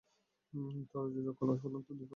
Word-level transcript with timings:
তরল 0.91 1.07
যোজক 1.15 1.35
কলা 1.39 1.53
প্রধানত 1.53 1.87
দুই 1.89 1.95
প্রকার। 1.99 2.09